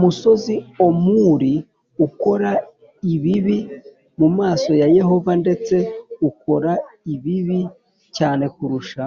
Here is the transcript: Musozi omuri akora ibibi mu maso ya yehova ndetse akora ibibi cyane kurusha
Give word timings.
Musozi 0.00 0.54
omuri 0.86 1.52
akora 2.04 2.50
ibibi 3.14 3.58
mu 4.18 4.28
maso 4.38 4.70
ya 4.80 4.88
yehova 4.96 5.32
ndetse 5.42 5.76
akora 6.28 6.72
ibibi 7.14 7.60
cyane 8.16 8.44
kurusha 8.56 9.02